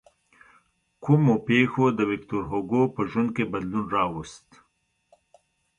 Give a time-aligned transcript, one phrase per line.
[1.03, 4.47] کومو پېښو د ویکتور هوګو په ژوند کې بدلون راوست.